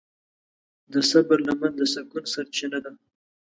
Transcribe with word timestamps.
د 0.93 0.95
صبر 1.11 1.37
لمن 1.47 1.71
د 1.77 1.81
سکون 1.93 2.23
سرچینه 2.33 2.79
ده. 2.85 2.91